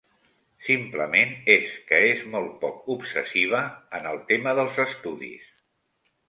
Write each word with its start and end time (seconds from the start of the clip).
Simplement 0.67 1.35
és 1.55 1.67
que 1.91 1.99
és 2.13 2.23
molt 2.35 2.55
poc 2.63 2.89
obsessiva 2.95 3.61
en 3.99 4.09
el 4.13 4.19
tema 4.33 4.55
dels 4.63 4.81
estudis. 4.87 5.47